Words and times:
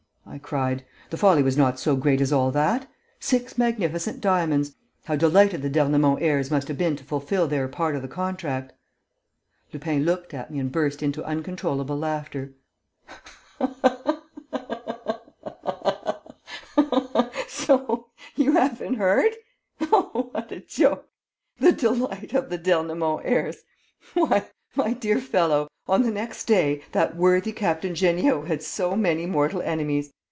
I 0.23 0.37
cried. 0.37 0.85
"The 1.09 1.17
folly 1.17 1.43
was 1.43 1.57
not 1.57 1.77
so 1.77 1.97
great 1.97 2.21
as 2.21 2.31
all 2.31 2.51
that. 2.51 2.87
Six 3.19 3.57
magnificent 3.57 4.21
diamonds! 4.21 4.75
How 5.03 5.17
delighted 5.17 5.61
the 5.61 5.69
d'Ernemont 5.69 6.21
heirs 6.21 6.49
must 6.49 6.69
have 6.69 6.77
been 6.77 6.95
to 6.95 7.03
fulfil 7.03 7.49
their 7.49 7.67
part 7.67 7.97
of 7.97 8.01
the 8.01 8.07
contract!" 8.07 8.71
Lupin 9.73 10.05
looked 10.05 10.33
at 10.33 10.49
me 10.49 10.57
and 10.59 10.71
burst 10.71 11.03
into 11.03 11.21
uncontrollable 11.25 11.97
laughter: 11.97 12.53
"So 17.49 18.07
you 18.37 18.53
haven't 18.53 18.93
heard? 18.93 19.33
Oh, 19.81 20.29
what 20.31 20.49
a 20.53 20.61
joke! 20.61 21.09
The 21.59 21.73
delight 21.73 22.33
of 22.33 22.49
the 22.49 22.57
d'Ernemont 22.57 23.23
heirs!.... 23.25 23.63
Why, 24.13 24.47
my 24.77 24.93
dear 24.93 25.19
fellow, 25.19 25.67
on 25.89 26.03
the 26.03 26.11
next 26.11 26.45
day, 26.45 26.83
that 26.93 27.17
worthy 27.17 27.51
Captain 27.51 27.93
Jeanniot 27.93 28.47
had 28.47 28.63
so 28.63 28.95
many 28.95 29.25
mortal 29.25 29.61
enemies! 29.61 30.13